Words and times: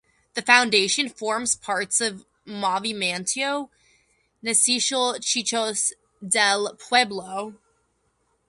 The 0.33 0.41
foundation 0.41 1.09
forms 1.09 1.55
part 1.55 2.01
of 2.01 2.25
the 2.47 2.51
Movimiento 2.51 3.69
Nacional 4.41 5.19
Chicos 5.19 5.93
del 6.27 6.73
Pueblo. 6.73 7.53